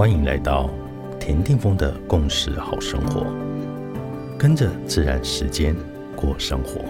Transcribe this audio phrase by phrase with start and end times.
[0.00, 0.70] 欢迎来到
[1.18, 3.26] 田定峰的共识好生活，
[4.38, 5.76] 跟着自然时间
[6.16, 6.80] 过生活。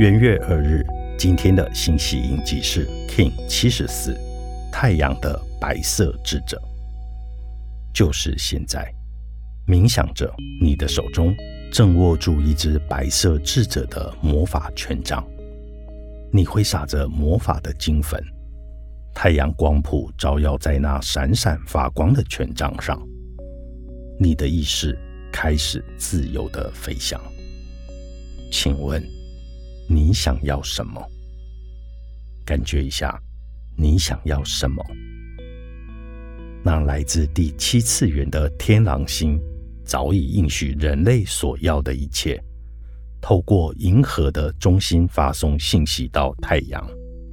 [0.00, 0.84] 元月二日，
[1.16, 4.12] 今天的星系印记是 King 七十四，
[4.72, 6.60] 太阳的白色智者。
[7.94, 8.92] 就是现在，
[9.66, 11.34] 冥想着，你的手中
[11.72, 15.26] 正握住一只白色智者的魔法权杖，
[16.30, 18.22] 你挥洒着魔法的金粉，
[19.14, 23.00] 太阳光谱照耀在那闪闪发光的权杖上，
[24.20, 24.98] 你的意识
[25.32, 27.20] 开始自由的飞翔。
[28.52, 29.02] 请问？
[29.88, 31.00] 你想要什么？
[32.44, 33.16] 感觉一下，
[33.78, 34.84] 你想要什么？
[36.66, 39.40] 那来自第七次元的天狼星
[39.84, 42.42] 早已应许人类所要的一切，
[43.20, 46.84] 透过银河的中心发送信息到太阳，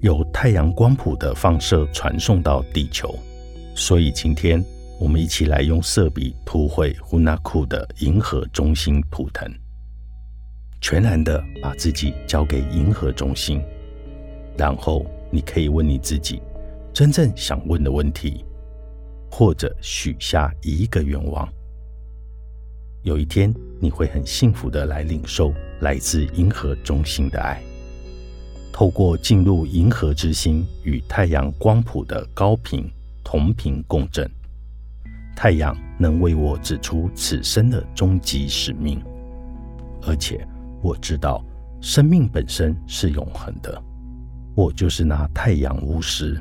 [0.02, 3.18] 由太阳光谱的放射传送到地球。
[3.74, 4.64] 所以今天
[5.00, 9.52] 我们一起来用色笔涂绘胡纳库的银河中心图腾。
[10.80, 13.60] 全然的把自己交给银河中心，
[14.56, 16.40] 然后你可以问你自己
[16.94, 18.46] 真正想问的问题，
[19.36, 21.52] 或者许下一个愿望。
[23.02, 27.60] 有一天你会很幸福的来领受来自银河中心的爱，
[28.72, 32.88] 透过进入银河之心与太阳光谱的高频
[33.24, 34.30] 同频共振，
[35.36, 39.02] 太阳能为我指出此生的终极使命，
[40.04, 40.48] 而且。
[40.84, 41.42] 我知道
[41.80, 43.82] 生命本身是永恒的，
[44.54, 46.38] 我就是那太阳巫师，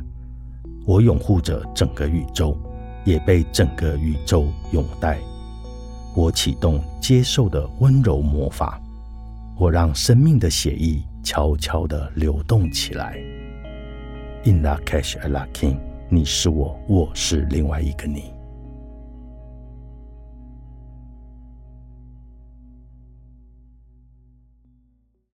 [0.84, 2.58] 我拥护着整个宇宙，
[3.04, 5.18] 也被整个宇宙拥戴。
[6.14, 8.80] 我启动接受的温柔魔法，
[9.56, 13.16] 我让生命的血液悄悄地流动起来。
[14.44, 18.41] In la cash a l a k i n 你是我，我是另外一个你。